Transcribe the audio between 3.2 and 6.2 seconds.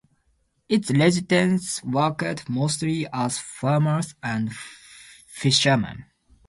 farmers and fishermen.